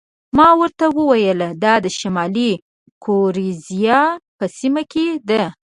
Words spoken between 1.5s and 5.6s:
دا د شمالي ګوریزیا په سیمه کې ده.